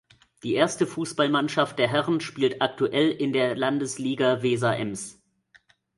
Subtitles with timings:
[0.41, 5.21] Die erste Fußballmannschaft der Herren spielt aktuell in der Landesliga Weser-Ems.